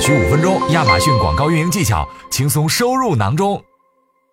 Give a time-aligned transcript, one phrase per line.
[0.00, 3.62] 需五分钟，亚马逊广告运营技巧轻松收入囊中。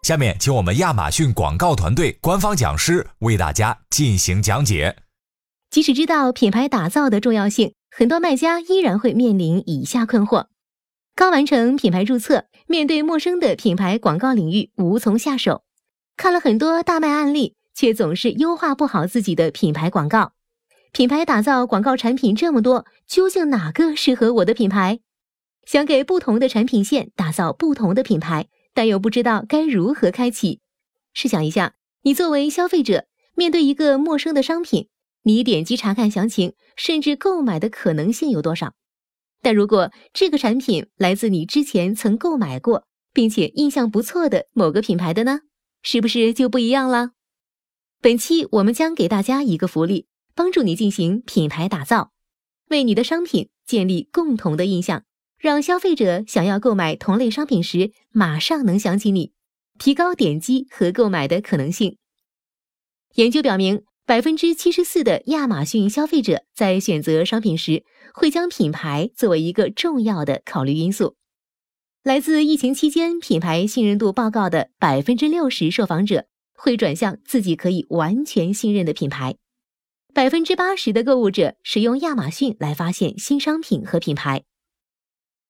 [0.04, 4.96] 下面，请我们亚马逊广告团队官方讲师为大家进行讲解。
[5.72, 10.46] 即使知道品牌打造的重要性，很多卖家依然会面临以下困惑：
[11.16, 15.64] 刚完成品牌注册，面对陌生的品牌广告领域无从下手；
[16.16, 20.34] 看了很多大卖案例，却总是优化不好自己的品牌广告。
[20.92, 25.00] 品牌打造广告产品这么多，究竟哪个适合我的品牌？
[25.66, 30.62] 想给不同的产品线打造不同的品牌，但又不知道该如何开启。
[31.14, 34.90] 试想一下，你作为消费者，面对一个陌生的商品，
[35.24, 38.74] 你点击查看详情，甚至购买的可能性有多少？
[39.42, 45.42] 但如果这个产品来自你之前曾购买过，并且印象不错的某个品牌的呢？
[45.82, 47.12] 是不是就不一样了？
[48.02, 50.08] 本期我们将给大家一个福利。
[50.38, 52.12] 帮助你进行品牌打造，
[52.68, 55.06] 为你的商品建立共同的印象，
[55.46, 59.32] 让消费者想要购买同类商品时马上能想起你，
[59.78, 61.98] 提高点击和购买的可能性。
[63.14, 71.16] 研究表明，百分之七十四的亚马逊消费者在选择商品时会将品牌作为一个重要的考虑因素。
[72.02, 79.36] 来自疫情期间品牌信任度报告的百分之六十受访者会转向自己可以完全信任的品牌。
[80.12, 84.44] 百分之八十的购物者使用亚马逊来发现新商品和品牌。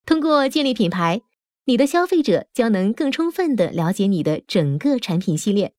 [0.06, 1.22] 通过建立品牌，
[1.66, 5.74] 你的消费者将能更充分地了解你的整个产品系列。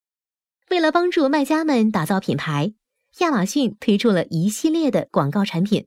[0.69, 2.75] 为了帮助卖家们打造品牌，
[3.19, 5.87] 亚马逊推出了一系列的广告产品。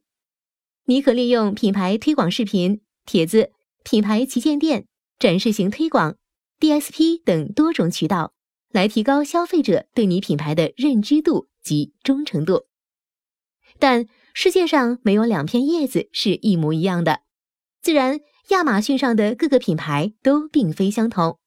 [0.86, 3.52] 你可利用品牌推广视频、帖子、
[3.84, 4.88] 品牌旗舰店、
[5.20, 6.16] 展示型推广、
[6.60, 8.34] DSP 等多种渠道，
[8.72, 12.68] 来提高消费者对你品牌的认知度及忠诚度。
[13.78, 17.22] 但世界上没有两片叶子是一模一样的，
[17.82, 21.40] 自然，亚马逊上的各个品牌都并非相同。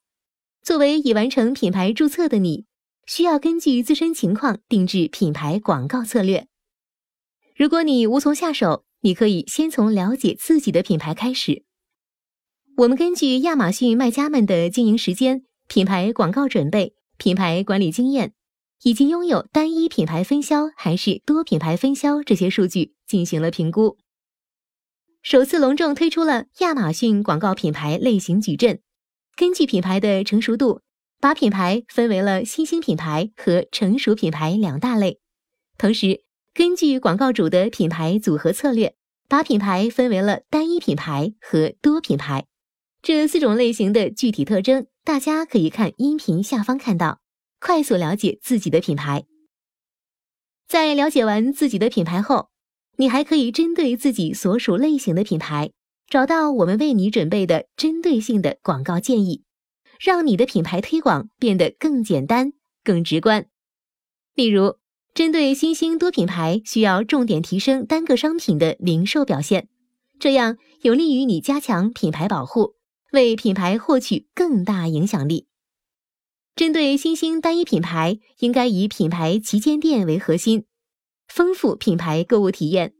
[0.62, 2.66] 作为已完成品牌注册的你，
[3.06, 6.46] 需要根据自身情况定制品牌广告策略。
[7.54, 11.64] 如果你无从下手，你可以先从了解自己的品牌开始。
[12.76, 18.32] 我们根据亚马逊卖家们的经营时间、品牌广告准备、品牌管理经验。
[18.84, 23.96] 以及拥有单一品牌分销还是多品牌分销这些数据进行了评估。
[25.22, 28.80] 首次隆重推出了亚马逊广告品牌类型矩阵，
[29.36, 30.80] 根据品牌的成熟度，
[31.20, 35.20] 把品牌分为了新兴品牌和成熟品牌两大类。
[35.78, 38.96] 同时，根据广告主的品牌组合策略，
[39.28, 42.46] 把品牌分为了单一品牌和多品牌。
[43.00, 47.20] 这四种类型的具体特征，大家可以看音频下方看到。
[47.60, 49.24] 快速了解自己的品牌。
[50.66, 52.48] 在了解完自己的品牌后，
[52.96, 55.72] 你还可以针对自己所属类型的品牌，
[56.08, 59.42] 找到我们为你准备的针对性的广告建议，
[59.98, 62.52] 让你的品牌推广变得更简单、
[62.84, 63.46] 更直观。
[64.34, 64.76] 例如，
[65.14, 69.68] 针对新兴多品牌，需要重点提升单个商品的零售表现，
[70.18, 72.74] 这样有利于你加强品牌保护，
[73.12, 75.46] 为品牌获取更大影响力。
[76.54, 80.64] 针对新兴单一品牌，应该以品牌旗舰店为核心，
[81.34, 82.92] 丰富品牌购物体验。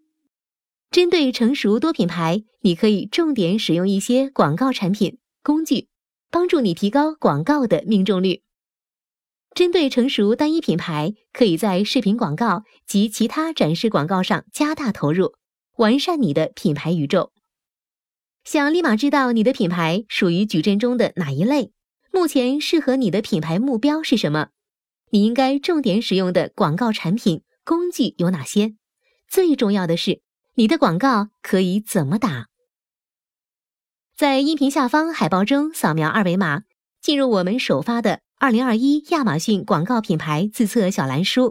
[0.90, 5.88] 针对成熟多品牌，你可以重点使用一些广告产品工具，
[6.30, 8.42] 帮助你提高广告的命中率。
[9.54, 15.34] 针对成熟单一品牌，可以在视频广告及其他展示广告上加大投入，
[15.76, 17.32] 完善你的品牌宇宙。
[18.44, 21.70] 想立马知道你的品牌属于矩阵中的哪一类？
[22.10, 24.48] 目前适合你的品牌目标是什么？
[25.10, 28.74] 你应该重点使用的广告产品工具有哪些？
[29.28, 30.20] 最重要的是，
[30.54, 32.48] 你的广告可以怎么打？
[34.14, 36.62] 在音频下方海报中扫描二维码，
[37.00, 41.42] 进入我们首发的《二零二一亚马逊广告品牌自测小蓝书》，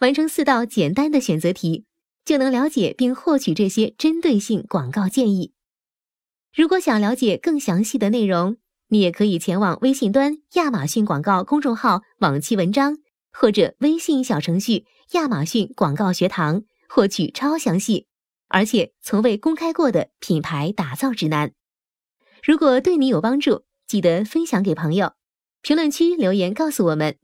[0.00, 1.84] 完成四道简单的选择题，
[2.24, 5.52] 就能了解并获取这些针对性广告建议。
[6.54, 8.56] 如果想了解更详细的内容，
[8.88, 12.98] 你也可以前往微信端亚马逊广告公众号往期文章，
[13.38, 18.06] 或者微信小程序亚马逊广告学堂，获取超详细
[18.48, 21.52] 而且从未公开过的品牌打造指南。
[22.42, 25.12] 如果对你有帮助，记得分享给朋友，
[25.60, 27.18] 评论区留言告诉我们。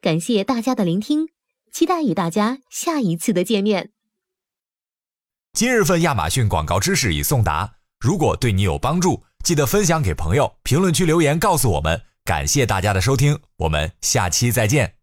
[0.00, 1.28] 感谢大家的聆听，
[1.72, 3.90] 期待与大家下一次的见面。
[5.52, 9.24] 今日份亚马逊广告知识已送达，如果对你有帮助。
[9.42, 12.02] 记得分享给朋友，评论区留言告诉我们。
[12.24, 14.95] 感谢大家的收听，我们下期再见。